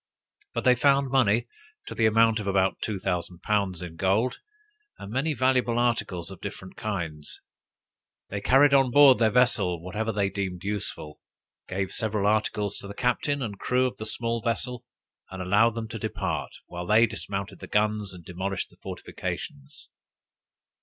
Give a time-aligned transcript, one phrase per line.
[0.55, 1.45] But they found money
[1.85, 4.39] to the amount of about two thousand pounds in gold,
[4.97, 7.39] and many valuable articles of different kinds.
[8.31, 11.19] They carried on board their vessel whatever they deemed useful,
[11.67, 14.83] gave several articles to the captain and crew of the small vessel,
[15.29, 19.87] and allowed them to depart, while they dismounted the guns, and demolished the fortifications.